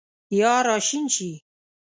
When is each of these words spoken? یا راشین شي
یا 0.39 0.53
راشین 0.67 1.05
شي 1.15 1.29